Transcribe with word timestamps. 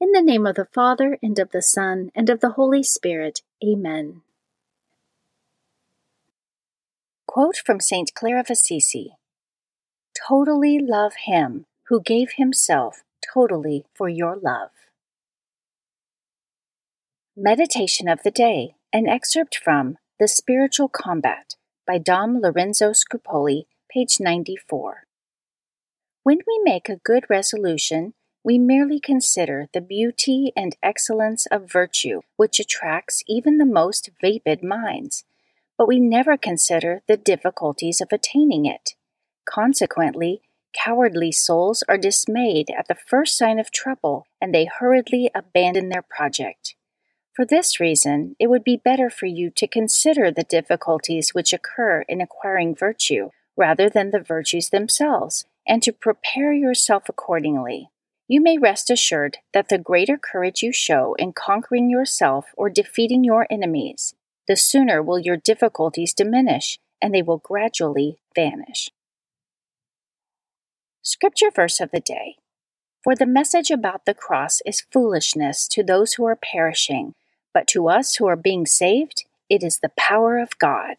In 0.00 0.12
the 0.12 0.22
name 0.22 0.46
of 0.46 0.54
the 0.54 0.68
Father, 0.72 1.18
and 1.22 1.36
of 1.40 1.50
the 1.50 1.62
Son, 1.62 2.10
and 2.14 2.30
of 2.30 2.38
the 2.40 2.50
Holy 2.50 2.84
Spirit. 2.84 3.42
Amen. 3.64 4.22
Quote 7.26 7.56
from 7.56 7.80
St. 7.80 8.14
Clare 8.14 8.38
of 8.38 8.48
Assisi 8.48 9.16
Totally 10.28 10.78
love 10.78 11.14
him 11.26 11.66
who 11.88 12.00
gave 12.00 12.32
himself 12.36 13.02
totally 13.34 13.84
for 13.94 14.08
your 14.08 14.36
love. 14.36 14.70
Meditation 17.36 18.08
of 18.08 18.22
the 18.22 18.30
Day, 18.30 18.74
an 18.92 19.08
excerpt 19.08 19.56
from 19.56 19.98
The 20.20 20.28
Spiritual 20.28 20.88
Combat 20.88 21.54
by 21.86 21.98
Dom 21.98 22.40
Lorenzo 22.40 22.92
Scupoli, 22.92 23.64
page 23.92 24.18
94. 24.20 25.04
When 26.22 26.38
we 26.46 26.60
make 26.62 26.88
a 26.88 27.00
good 27.04 27.24
resolution, 27.28 28.14
we 28.48 28.58
merely 28.58 28.98
consider 28.98 29.68
the 29.74 29.80
beauty 29.82 30.54
and 30.56 30.74
excellence 30.82 31.44
of 31.50 31.70
virtue 31.70 32.22
which 32.36 32.58
attracts 32.58 33.22
even 33.28 33.58
the 33.58 33.66
most 33.66 34.08
vapid 34.22 34.64
minds, 34.64 35.22
but 35.76 35.86
we 35.86 36.00
never 36.00 36.34
consider 36.38 37.02
the 37.06 37.16
difficulties 37.18 38.00
of 38.00 38.08
attaining 38.10 38.64
it. 38.64 38.94
Consequently, 39.44 40.40
cowardly 40.72 41.30
souls 41.30 41.84
are 41.90 41.98
dismayed 41.98 42.70
at 42.70 42.88
the 42.88 42.94
first 42.94 43.36
sign 43.36 43.58
of 43.58 43.70
trouble 43.70 44.26
and 44.40 44.54
they 44.54 44.64
hurriedly 44.64 45.30
abandon 45.34 45.90
their 45.90 46.00
project. 46.00 46.74
For 47.34 47.44
this 47.44 47.78
reason, 47.78 48.34
it 48.38 48.46
would 48.46 48.64
be 48.64 48.80
better 48.82 49.10
for 49.10 49.26
you 49.26 49.50
to 49.56 49.68
consider 49.68 50.30
the 50.30 50.42
difficulties 50.42 51.34
which 51.34 51.52
occur 51.52 52.00
in 52.08 52.22
acquiring 52.22 52.74
virtue 52.74 53.28
rather 53.58 53.90
than 53.90 54.10
the 54.10 54.20
virtues 54.20 54.70
themselves, 54.70 55.44
and 55.66 55.82
to 55.82 55.92
prepare 55.92 56.54
yourself 56.54 57.10
accordingly 57.10 57.90
you 58.28 58.42
may 58.42 58.58
rest 58.58 58.90
assured 58.90 59.38
that 59.54 59.70
the 59.70 59.78
greater 59.78 60.18
courage 60.18 60.62
you 60.62 60.70
show 60.70 61.14
in 61.14 61.32
conquering 61.32 61.88
yourself 61.88 62.52
or 62.56 62.68
defeating 62.68 63.24
your 63.24 63.46
enemies, 63.50 64.14
the 64.46 64.54
sooner 64.54 65.02
will 65.02 65.18
your 65.18 65.38
difficulties 65.38 66.12
diminish 66.12 66.78
and 67.00 67.14
they 67.14 67.22
will 67.22 67.38
gradually 67.38 68.18
vanish. 68.34 68.90
Scripture 71.00 71.50
verse 71.50 71.80
of 71.80 71.90
the 71.90 72.00
day 72.00 72.36
For 73.02 73.16
the 73.16 73.24
message 73.24 73.70
about 73.70 74.04
the 74.04 74.12
cross 74.12 74.60
is 74.66 74.82
foolishness 74.92 75.66
to 75.68 75.82
those 75.82 76.14
who 76.14 76.26
are 76.26 76.36
perishing, 76.36 77.14
but 77.54 77.66
to 77.68 77.88
us 77.88 78.16
who 78.16 78.26
are 78.26 78.36
being 78.36 78.66
saved, 78.66 79.24
it 79.48 79.62
is 79.62 79.78
the 79.78 79.92
power 79.96 80.38
of 80.38 80.58
God. 80.58 80.96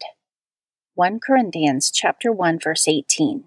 1 0.96 1.20
Corinthians 1.20 1.92
chapter 1.92 2.32
1 2.32 2.58
verse 2.58 2.88
18. 2.88 3.44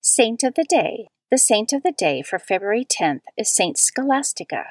Saint 0.00 0.42
of 0.42 0.54
the 0.54 0.66
day 0.68 1.06
the 1.34 1.38
saint 1.38 1.72
of 1.72 1.82
the 1.82 1.90
day 1.90 2.22
for 2.22 2.38
February 2.38 2.84
10th 2.84 3.22
is 3.36 3.52
Saint 3.52 3.76
Scholastica. 3.76 4.66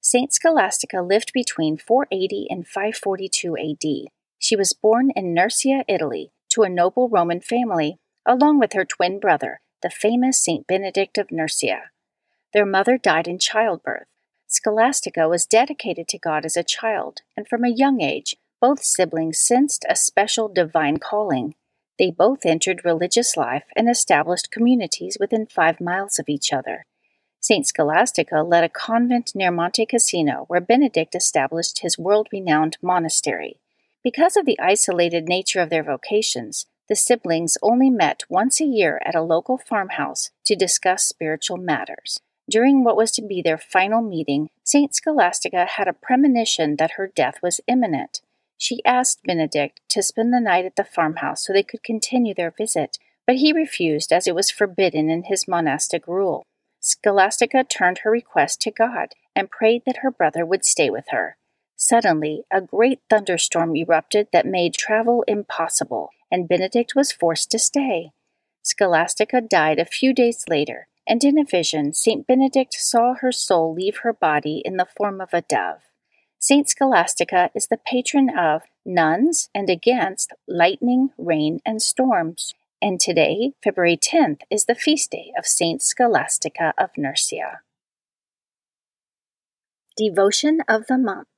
Saint 0.00 0.32
Scholastica 0.32 1.02
lived 1.02 1.32
between 1.34 1.76
480 1.76 2.46
and 2.48 2.66
542 2.66 3.58
AD. 3.58 4.10
She 4.38 4.56
was 4.56 4.72
born 4.72 5.10
in 5.14 5.34
Nursia, 5.34 5.84
Italy, 5.86 6.32
to 6.48 6.62
a 6.62 6.70
noble 6.70 7.10
Roman 7.10 7.42
family, 7.42 7.98
along 8.24 8.58
with 8.58 8.72
her 8.72 8.86
twin 8.86 9.20
brother, 9.20 9.60
the 9.82 9.90
famous 9.90 10.42
Saint 10.42 10.66
Benedict 10.66 11.18
of 11.18 11.30
Nursia. 11.30 11.90
Their 12.54 12.64
mother 12.64 12.96
died 12.96 13.28
in 13.28 13.38
childbirth. 13.38 14.06
Scholastica 14.46 15.28
was 15.28 15.44
dedicated 15.44 16.08
to 16.08 16.18
God 16.18 16.46
as 16.46 16.56
a 16.56 16.64
child, 16.64 17.20
and 17.36 17.46
from 17.46 17.64
a 17.64 17.68
young 17.68 18.00
age, 18.00 18.36
both 18.62 18.82
siblings 18.82 19.38
sensed 19.38 19.84
a 19.90 19.94
special 19.94 20.48
divine 20.48 20.96
calling. 20.96 21.54
They 21.98 22.10
both 22.10 22.44
entered 22.44 22.84
religious 22.84 23.36
life 23.36 23.64
and 23.76 23.88
established 23.88 24.50
communities 24.50 25.16
within 25.20 25.46
five 25.46 25.80
miles 25.80 26.18
of 26.18 26.28
each 26.28 26.52
other. 26.52 26.86
St. 27.40 27.66
Scholastica 27.66 28.42
led 28.42 28.64
a 28.64 28.68
convent 28.68 29.32
near 29.34 29.50
Monte 29.50 29.84
Cassino 29.86 30.44
where 30.46 30.60
Benedict 30.60 31.14
established 31.14 31.80
his 31.80 31.98
world 31.98 32.28
renowned 32.32 32.78
monastery. 32.80 33.58
Because 34.04 34.36
of 34.36 34.46
the 34.46 34.58
isolated 34.60 35.28
nature 35.28 35.60
of 35.60 35.68
their 35.68 35.82
vocations, 35.82 36.66
the 36.88 36.96
siblings 36.96 37.58
only 37.62 37.90
met 37.90 38.24
once 38.28 38.60
a 38.60 38.64
year 38.64 39.00
at 39.04 39.14
a 39.14 39.22
local 39.22 39.58
farmhouse 39.58 40.30
to 40.44 40.56
discuss 40.56 41.04
spiritual 41.04 41.56
matters. 41.56 42.20
During 42.50 42.84
what 42.84 42.96
was 42.96 43.12
to 43.12 43.22
be 43.22 43.40
their 43.40 43.58
final 43.58 44.02
meeting, 44.02 44.50
St. 44.64 44.94
Scholastica 44.94 45.64
had 45.64 45.88
a 45.88 45.92
premonition 45.92 46.76
that 46.76 46.92
her 46.92 47.06
death 47.06 47.38
was 47.42 47.60
imminent. 47.66 48.20
She 48.62 48.80
asked 48.84 49.24
Benedict 49.24 49.80
to 49.88 50.04
spend 50.04 50.32
the 50.32 50.38
night 50.38 50.64
at 50.64 50.76
the 50.76 50.84
farmhouse 50.84 51.44
so 51.44 51.52
they 51.52 51.64
could 51.64 51.82
continue 51.82 52.32
their 52.32 52.52
visit, 52.56 52.96
but 53.26 53.38
he 53.38 53.52
refused 53.52 54.12
as 54.12 54.28
it 54.28 54.36
was 54.36 54.52
forbidden 54.52 55.10
in 55.10 55.24
his 55.24 55.48
monastic 55.48 56.06
rule. 56.06 56.46
Scholastica 56.78 57.64
turned 57.64 57.98
her 58.04 58.10
request 58.12 58.60
to 58.60 58.70
God 58.70 59.14
and 59.34 59.50
prayed 59.50 59.82
that 59.84 59.96
her 60.02 60.12
brother 60.12 60.46
would 60.46 60.64
stay 60.64 60.90
with 60.90 61.06
her. 61.08 61.36
Suddenly, 61.74 62.44
a 62.52 62.60
great 62.60 63.00
thunderstorm 63.10 63.74
erupted 63.74 64.28
that 64.32 64.46
made 64.46 64.74
travel 64.74 65.24
impossible, 65.26 66.10
and 66.30 66.46
Benedict 66.46 66.94
was 66.94 67.10
forced 67.10 67.50
to 67.50 67.58
stay. 67.58 68.12
Scholastica 68.62 69.40
died 69.40 69.80
a 69.80 69.84
few 69.84 70.14
days 70.14 70.44
later, 70.48 70.86
and 71.04 71.24
in 71.24 71.36
a 71.36 71.44
vision, 71.44 71.92
St. 71.92 72.28
Benedict 72.28 72.74
saw 72.74 73.14
her 73.14 73.32
soul 73.32 73.74
leave 73.74 73.96
her 74.04 74.12
body 74.12 74.62
in 74.64 74.76
the 74.76 74.86
form 74.86 75.20
of 75.20 75.34
a 75.34 75.42
dove. 75.42 75.80
Saint 76.42 76.68
Scholastica 76.68 77.50
is 77.54 77.68
the 77.68 77.76
patron 77.76 78.28
of 78.36 78.62
nuns 78.84 79.48
and 79.54 79.70
against 79.70 80.32
lightning, 80.48 81.10
rain, 81.16 81.60
and 81.64 81.80
storms. 81.80 82.52
And 82.82 82.98
today, 82.98 83.52
February 83.62 83.96
10th, 83.96 84.40
is 84.50 84.64
the 84.64 84.74
feast 84.74 85.12
day 85.12 85.32
of 85.38 85.46
Saint 85.46 85.82
Scholastica 85.82 86.74
of 86.76 86.90
Nursia. 86.96 87.60
Devotion 89.96 90.62
of 90.66 90.88
the 90.88 90.98
Month 90.98 91.28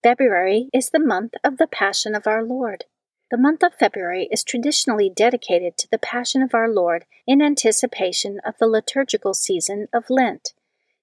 February 0.00 0.68
is 0.72 0.90
the 0.90 1.00
month 1.00 1.34
of 1.42 1.56
the 1.56 1.66
Passion 1.66 2.14
of 2.14 2.28
our 2.28 2.44
Lord. 2.44 2.84
The 3.32 3.38
month 3.38 3.64
of 3.64 3.74
February 3.74 4.28
is 4.30 4.44
traditionally 4.44 5.10
dedicated 5.10 5.76
to 5.78 5.88
the 5.90 5.98
Passion 5.98 6.40
of 6.40 6.54
our 6.54 6.68
Lord 6.68 7.04
in 7.26 7.42
anticipation 7.42 8.38
of 8.46 8.54
the 8.60 8.68
liturgical 8.68 9.34
season 9.34 9.88
of 9.92 10.08
Lent. 10.08 10.54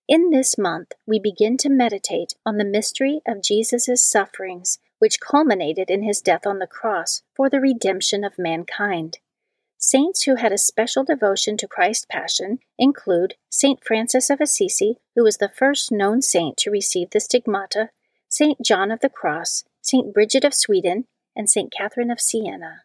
In 0.10 0.32
this 0.32 0.58
month, 0.58 0.94
we 1.06 1.20
begin 1.20 1.56
to 1.58 1.70
meditate 1.70 2.34
on 2.44 2.58
the 2.58 2.66
mystery 2.66 3.22
of 3.28 3.44
Jesus' 3.44 4.04
sufferings, 4.04 4.80
which 4.98 5.20
culminated 5.20 5.92
in 5.92 6.02
his 6.02 6.20
death 6.20 6.48
on 6.48 6.58
the 6.58 6.66
cross 6.66 7.22
for 7.36 7.48
the 7.48 7.60
redemption 7.60 8.24
of 8.24 8.40
mankind. 8.40 9.20
Saints 9.78 10.24
who 10.24 10.38
had 10.38 10.52
a 10.52 10.58
special 10.58 11.04
devotion 11.04 11.58
to 11.58 11.68
Christ's 11.68 12.08
Passion 12.10 12.58
include 12.80 13.36
Saint 13.52 13.84
Francis 13.86 14.32
of 14.32 14.42
Assisi, 14.42 14.98
who 15.16 15.24
was 15.24 15.38
the 15.38 15.52
first 15.56 15.92
known 15.92 16.24
saint 16.24 16.58
to 16.58 16.72
receive 16.72 17.12
the 17.12 17.20
stigmata, 17.20 17.92
Saint 18.28 18.66
John 18.66 18.90
of 18.90 19.02
the 19.02 19.10
Cross, 19.10 19.64
Saint 19.84 20.12
Bridget 20.12 20.44
of 20.44 20.56
Sweden, 20.56 21.06
and 21.36 21.48
St. 21.48 21.72
Catherine 21.72 22.10
of 22.10 22.20
Siena. 22.20 22.82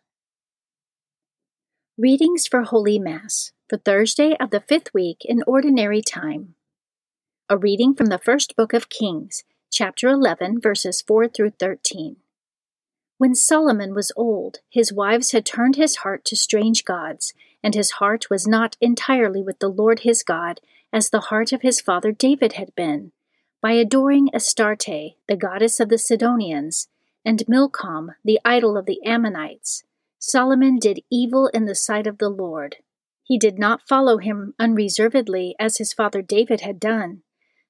Readings 1.97 2.47
for 2.47 2.65
Holy 2.65 2.99
Mass 2.99 3.53
for 3.67 3.79
Thursday 3.79 4.37
of 4.39 4.51
the 4.51 4.61
fifth 4.61 4.93
week 4.93 5.23
in 5.25 5.43
Ordinary 5.47 6.03
Time. 6.03 6.55
A 7.47 7.59
reading 7.59 7.95
from 7.95 8.07
the 8.07 8.17
first 8.17 8.57
book 8.57 8.73
of 8.73 8.89
Kings, 8.89 9.45
chapter 9.71 10.09
11, 10.09 10.63
verses 10.63 11.03
4 11.03 11.29
through 11.29 11.51
13. 11.51 12.17
When 13.19 13.35
Solomon 13.35 13.95
was 13.95 14.11
old, 14.17 14.61
his 14.71 14.95
wives 14.95 15.33
had 15.33 15.45
turned 15.45 15.77
his 15.77 15.97
heart 15.97 16.25
to 16.25 16.37
strange 16.37 16.87
gods, 16.87 17.35
and 17.63 17.75
his 17.75 17.93
heart 17.93 18.31
was 18.31 18.47
not 18.47 18.79
entirely 18.81 19.43
with 19.43 19.59
the 19.59 19.69
Lord 19.69 20.01
his 20.01 20.23
God, 20.23 20.63
as 20.91 21.11
the 21.11 21.21
heart 21.29 21.53
of 21.53 21.61
his 21.61 21.83
father 21.83 22.13
David 22.13 22.55
had 22.55 22.75
been, 22.75 23.13
by 23.61 23.73
adoring 23.73 24.31
Astarte, 24.33 25.17
the 25.29 25.37
goddess 25.37 25.81
of 25.81 25.91
the 25.91 25.99
Sidonians, 25.99 26.89
and 27.27 27.47
Milcom, 27.47 28.13
the 28.25 28.41
idol 28.43 28.75
of 28.79 28.87
the 28.87 29.05
Ammonites, 29.05 29.85
Solomon 30.19 30.79
did 30.79 31.05
evil 31.11 31.49
in 31.49 31.67
the 31.67 31.75
sight 31.75 32.07
of 32.07 32.17
the 32.17 32.31
Lord. 32.31 32.77
He 33.23 33.37
did 33.37 33.59
not 33.59 33.87
follow 33.87 34.17
him 34.17 34.55
unreservedly 34.59 35.55
as 35.59 35.77
his 35.77 35.93
father 35.93 36.23
David 36.23 36.63
had 36.63 36.81
done. 36.81 37.21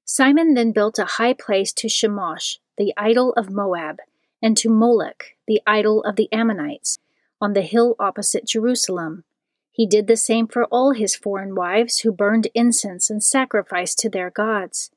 Solomon 0.07 0.53
then 0.53 0.71
built 0.71 0.99
a 0.99 1.05
high 1.05 1.33
place 1.33 1.73
to 1.73 1.87
Chemosh, 1.87 2.59
the 2.77 2.93
idol 2.95 3.33
of 3.33 3.49
Moab, 3.49 3.97
and 4.39 4.55
to 4.57 4.69
Moloch, 4.69 5.33
the 5.47 5.61
idol 5.65 6.03
of 6.03 6.15
the 6.15 6.31
Ammonites, 6.31 6.99
on 7.41 7.53
the 7.53 7.63
hill 7.63 7.95
opposite 7.97 8.45
Jerusalem. 8.45 9.23
He 9.71 9.87
did 9.87 10.05
the 10.05 10.15
same 10.15 10.47
for 10.47 10.65
all 10.65 10.91
his 10.91 11.15
foreign 11.15 11.55
wives 11.55 11.99
who 11.99 12.11
burned 12.11 12.47
incense 12.53 13.09
and 13.09 13.23
sacrificed 13.23 13.97
to 13.99 14.09
their 14.09 14.29
gods. 14.29 14.91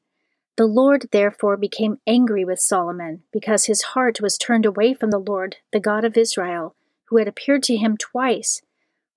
The 0.56 0.66
Lord 0.66 1.08
therefore 1.10 1.56
became 1.56 2.00
angry 2.06 2.44
with 2.44 2.60
Solomon, 2.60 3.22
because 3.32 3.64
his 3.64 3.82
heart 3.94 4.20
was 4.20 4.36
turned 4.36 4.66
away 4.66 4.92
from 4.92 5.10
the 5.10 5.18
Lord, 5.18 5.56
the 5.72 5.80
God 5.80 6.04
of 6.04 6.18
Israel, 6.18 6.74
who 7.06 7.16
had 7.16 7.28
appeared 7.28 7.62
to 7.64 7.76
him 7.76 7.96
twice. 7.96 8.60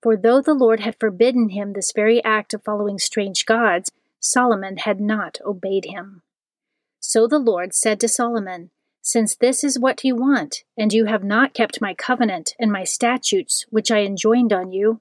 For 0.02 0.16
though 0.16 0.40
the 0.40 0.54
Lord 0.54 0.80
had 0.80 0.98
forbidden 0.98 1.50
him 1.50 1.74
this 1.74 1.92
very 1.94 2.24
act 2.24 2.54
of 2.54 2.64
following 2.64 2.98
strange 2.98 3.44
gods, 3.44 3.90
Solomon 4.22 4.78
had 4.78 5.00
not 5.00 5.38
obeyed 5.44 5.84
him. 5.84 6.22
So 7.00 7.26
the 7.26 7.38
Lord 7.38 7.74
said 7.74 8.00
to 8.00 8.08
Solomon, 8.08 8.70
Since 9.02 9.34
this 9.36 9.62
is 9.62 9.78
what 9.78 10.02
you 10.04 10.16
want, 10.16 10.64
and 10.78 10.92
you 10.92 11.04
have 11.04 11.24
not 11.24 11.52
kept 11.52 11.82
my 11.82 11.92
covenant 11.92 12.54
and 12.58 12.72
my 12.72 12.84
statutes 12.84 13.66
which 13.68 13.90
I 13.90 14.00
enjoined 14.00 14.52
on 14.52 14.72
you, 14.72 15.00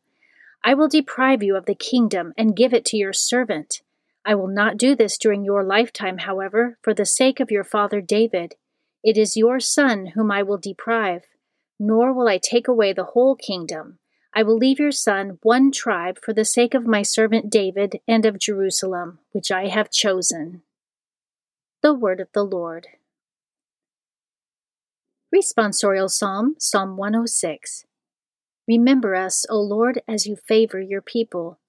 I 0.64 0.74
will 0.74 0.90
deprive 0.90 1.42
you 1.42 1.56
of 1.56 1.66
the 1.66 1.76
kingdom 1.76 2.34
and 2.38 2.56
give 2.56 2.74
it 2.74 2.84
to 2.86 2.98
your 2.98 3.14
servant 3.14 3.82
I 4.24 4.36
will 4.36 4.48
not 4.48 4.78
do 4.78 4.96
this 4.96 5.18
during 5.18 5.44
your 5.44 5.64
lifetime, 5.64 6.20
however, 6.20 6.78
for 6.82 6.94
the 6.94 7.06
sake 7.06 7.40
of 7.40 7.50
your 7.50 7.64
father 7.64 8.02
David. 8.02 8.56
It 9.04 9.18
is 9.18 9.36
your 9.36 9.60
son 9.60 10.08
whom 10.08 10.32
I 10.32 10.44
will 10.44 10.60
deprive, 10.60 11.24
nor 11.80 12.14
will 12.14 12.28
I 12.28 12.38
take 12.38 12.68
away 12.68 12.94
the 12.94 13.06
whole 13.06 13.36
kingdom. 13.36 13.98
I 14.34 14.44
will 14.44 14.58
leave 14.58 14.80
your 14.80 14.92
son 14.92 15.40
one 15.42 15.72
tribe 15.72 16.18
for 16.24 16.34
the 16.34 16.46
sake 16.46 16.74
of 16.74 16.88
my 16.88 17.02
servant 17.02 17.50
David 17.50 18.00
and 18.08 18.26
of 18.26 18.40
Jerusalem, 18.40 19.20
which 19.34 19.52
I 19.52 19.68
have 19.68 19.92
chosen. 19.92 20.62
The 21.82 21.94
Word 21.94 22.22
of 22.22 22.30
the 22.34 22.44
Lord. 22.44 22.88
Responsorial 25.36 26.10
Psalm, 26.10 26.56
Psalm 26.60 26.96
106. 26.96 27.86
Remember 28.68 29.16
us, 29.16 29.46
O 29.50 29.60
Lord, 29.60 30.02
as 30.08 30.26
you 30.28 30.36
favor 30.36 30.80
your 30.80 31.02
people. 31.02 31.60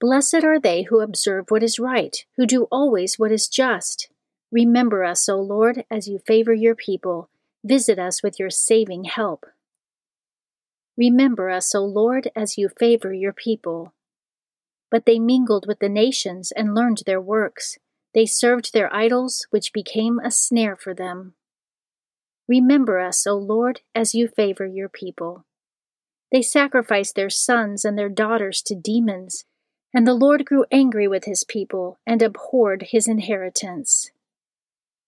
Blessed 0.00 0.42
are 0.44 0.58
they 0.58 0.82
who 0.82 1.00
observe 1.00 1.46
what 1.48 1.62
is 1.62 1.78
right, 1.78 2.24
who 2.36 2.46
do 2.46 2.64
always 2.72 3.18
what 3.18 3.32
is 3.32 3.48
just. 3.48 4.08
Remember 4.50 5.04
us, 5.04 5.28
O 5.28 5.40
Lord, 5.40 5.84
as 5.90 6.08
you 6.08 6.18
favor 6.18 6.54
your 6.54 6.74
people. 6.74 7.28
Visit 7.64 7.98
us 7.98 8.22
with 8.22 8.38
your 8.38 8.50
saving 8.50 9.04
help. 9.04 9.46
Remember 10.98 11.48
us, 11.48 11.74
O 11.74 11.82
Lord, 11.82 12.30
as 12.36 12.58
you 12.58 12.68
favor 12.68 13.14
your 13.14 13.32
people. 13.32 13.94
But 14.90 15.06
they 15.06 15.18
mingled 15.18 15.66
with 15.66 15.78
the 15.78 15.88
nations 15.88 16.52
and 16.52 16.74
learned 16.74 17.04
their 17.06 17.20
works. 17.20 17.78
They 18.14 18.26
served 18.26 18.72
their 18.74 18.92
idols, 18.92 19.46
which 19.50 19.72
became 19.72 20.18
a 20.18 20.30
snare 20.30 20.76
for 20.76 20.92
them. 20.92 21.34
Remember 22.48 22.98
us, 22.98 23.26
O 23.26 23.36
Lord, 23.36 23.80
as 23.94 24.14
you 24.14 24.28
favor 24.28 24.66
your 24.66 24.88
people. 24.88 25.46
They 26.32 26.42
sacrificed 26.42 27.14
their 27.14 27.30
sons 27.30 27.84
and 27.84 27.96
their 27.96 28.08
daughters 28.10 28.60
to 28.62 28.74
demons 28.74 29.44
and 29.94 30.06
the 30.06 30.14
Lord 30.14 30.44
grew 30.44 30.64
angry 30.70 31.08
with 31.08 31.24
his 31.24 31.44
people 31.44 31.98
and 32.06 32.20
abhorred 32.20 32.88
his 32.90 33.08
inheritance. 33.08 34.10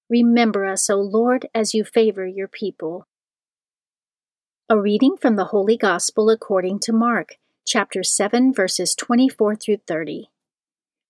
Remember 0.08 0.64
us, 0.64 0.88
O 0.88 0.96
Lord, 0.96 1.48
as 1.54 1.74
you 1.74 1.84
favor 1.84 2.26
your 2.26 2.48
people. 2.48 3.06
A 4.72 4.80
reading 4.80 5.16
from 5.16 5.34
the 5.34 5.46
Holy 5.46 5.76
Gospel 5.76 6.30
according 6.30 6.78
to 6.82 6.92
Mark, 6.92 7.38
chapter 7.66 8.04
7, 8.04 8.54
verses 8.54 8.94
24 8.94 9.56
through 9.56 9.78
30. 9.78 10.30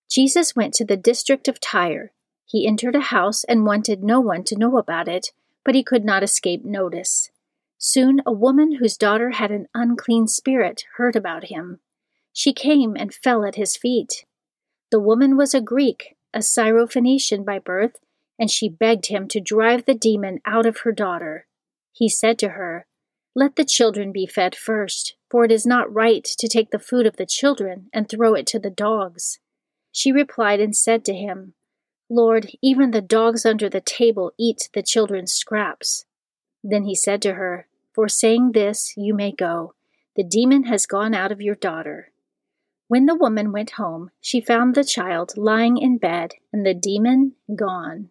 Jesus 0.09 0.55
went 0.55 0.73
to 0.73 0.83
the 0.83 0.97
district 0.97 1.47
of 1.47 1.59
Tyre. 1.59 2.11
He 2.43 2.65
entered 2.65 2.95
a 2.95 3.01
house 3.01 3.43
and 3.43 3.63
wanted 3.63 4.03
no 4.03 4.19
one 4.19 4.43
to 4.45 4.57
know 4.57 4.79
about 4.79 5.07
it, 5.07 5.31
but 5.63 5.75
he 5.75 5.83
could 5.83 6.03
not 6.03 6.23
escape 6.23 6.65
notice. 6.65 7.29
Soon 7.77 8.23
a 8.25 8.31
woman 8.31 8.77
whose 8.79 8.97
daughter 8.97 9.29
had 9.29 9.51
an 9.51 9.67
unclean 9.75 10.27
spirit 10.27 10.85
heard 10.95 11.15
about 11.15 11.49
him. 11.49 11.81
She 12.33 12.53
came 12.53 12.95
and 12.95 13.13
fell 13.13 13.45
at 13.45 13.57
his 13.57 13.77
feet. 13.77 14.25
The 14.89 14.99
woman 14.99 15.37
was 15.37 15.53
a 15.53 15.61
Greek, 15.61 16.17
a 16.33 16.39
Syrophoenician 16.39 17.45
by 17.45 17.59
birth, 17.59 17.99
and 18.39 18.49
she 18.49 18.69
begged 18.69 19.09
him 19.09 19.27
to 19.27 19.39
drive 19.39 19.85
the 19.85 19.93
demon 19.93 20.39
out 20.47 20.65
of 20.65 20.79
her 20.79 20.91
daughter. 20.91 21.45
He 21.91 22.09
said 22.09 22.39
to 22.39 22.49
her, 22.49 22.87
Let 23.33 23.55
the 23.55 23.63
children 23.63 24.11
be 24.11 24.25
fed 24.25 24.55
first, 24.55 25.15
for 25.29 25.45
it 25.45 25.51
is 25.51 25.65
not 25.65 25.93
right 25.93 26.23
to 26.23 26.47
take 26.47 26.71
the 26.71 26.79
food 26.79 27.05
of 27.05 27.15
the 27.15 27.25
children 27.25 27.89
and 27.93 28.09
throw 28.09 28.33
it 28.33 28.45
to 28.47 28.59
the 28.59 28.69
dogs. 28.69 29.39
She 29.91 30.11
replied 30.11 30.59
and 30.59 30.75
said 30.75 31.05
to 31.05 31.13
him, 31.13 31.53
Lord, 32.09 32.51
even 32.61 32.91
the 32.91 33.01
dogs 33.01 33.45
under 33.45 33.69
the 33.69 33.79
table 33.79 34.33
eat 34.37 34.69
the 34.73 34.83
children's 34.83 35.31
scraps. 35.31 36.03
Then 36.61 36.83
he 36.83 36.93
said 36.93 37.21
to 37.21 37.35
her, 37.35 37.67
For 37.93 38.09
saying 38.09 38.51
this, 38.51 38.93
you 38.97 39.13
may 39.13 39.31
go. 39.31 39.75
The 40.17 40.23
demon 40.23 40.65
has 40.65 40.85
gone 40.85 41.13
out 41.13 41.31
of 41.31 41.41
your 41.41 41.55
daughter. 41.55 42.11
When 42.89 43.05
the 43.05 43.15
woman 43.15 43.53
went 43.53 43.71
home, 43.71 44.11
she 44.19 44.41
found 44.41 44.75
the 44.75 44.83
child 44.83 45.37
lying 45.37 45.77
in 45.77 45.97
bed 45.97 46.33
and 46.51 46.65
the 46.65 46.73
demon 46.73 47.35
gone. 47.55 48.09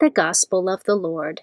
The 0.00 0.08
Gospel 0.08 0.70
of 0.70 0.84
the 0.84 0.96
Lord. 0.96 1.42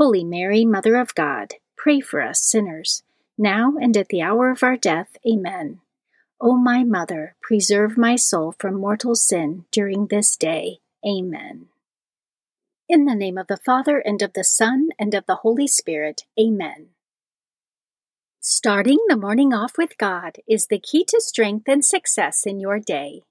Holy 0.00 0.24
Mary, 0.24 0.64
Mother 0.64 0.96
of 0.96 1.14
God, 1.14 1.56
pray 1.76 2.00
for 2.00 2.22
us 2.22 2.40
sinners, 2.40 3.02
now 3.36 3.74
and 3.78 3.94
at 3.98 4.08
the 4.08 4.22
hour 4.22 4.48
of 4.48 4.62
our 4.62 4.78
death. 4.78 5.18
Amen. 5.30 5.80
O 6.40 6.56
my 6.56 6.82
Mother, 6.84 7.36
preserve 7.42 7.98
my 7.98 8.16
soul 8.16 8.54
from 8.58 8.80
mortal 8.80 9.14
sin 9.14 9.66
during 9.70 10.06
this 10.06 10.36
day. 10.36 10.78
Amen. 11.06 11.66
In 12.88 13.04
the 13.04 13.14
name 13.14 13.36
of 13.36 13.48
the 13.48 13.58
Father, 13.58 13.98
and 13.98 14.22
of 14.22 14.32
the 14.32 14.42
Son, 14.42 14.88
and 14.98 15.12
of 15.12 15.26
the 15.26 15.40
Holy 15.42 15.66
Spirit. 15.66 16.24
Amen. 16.40 16.86
Starting 18.40 19.00
the 19.06 19.18
morning 19.18 19.52
off 19.52 19.76
with 19.76 19.98
God 19.98 20.38
is 20.48 20.68
the 20.68 20.78
key 20.78 21.04
to 21.08 21.20
strength 21.20 21.68
and 21.68 21.84
success 21.84 22.46
in 22.46 22.58
your 22.58 22.78
day. 22.78 23.24